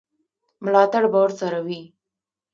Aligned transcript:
ملاتړ 0.63 1.03
به 1.11 1.17
ورسره 1.23 1.59
وي. 1.65 1.81